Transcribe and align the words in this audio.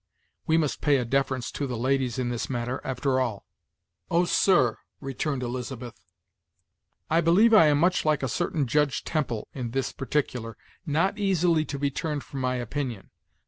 We 0.47 0.57
must 0.57 0.81
pay 0.81 0.97
a 0.97 1.05
deference 1.05 1.51
to 1.51 1.67
the 1.67 1.77
ladies 1.77 2.17
in 2.17 2.29
this 2.29 2.49
matter, 2.49 2.81
after 2.83 3.19
all." 3.19 3.45
"Oh, 4.09 4.25
sir!" 4.25 4.79
returned 4.99 5.43
Elizabeth, 5.43 6.01
"I 7.07 7.21
believe 7.21 7.53
I 7.53 7.67
am 7.67 7.77
much 7.77 8.03
like 8.03 8.23
a 8.23 8.27
certain 8.27 8.65
Judge 8.65 9.03
Temple 9.03 9.47
in 9.53 9.69
this 9.69 9.91
particular 9.91 10.57
not 10.87 11.19
easily 11.19 11.65
to 11.65 11.77
be 11.77 11.91
turned 11.91 12.23
from 12.23 12.41
my 12.41 12.55
opinion. 12.55 13.11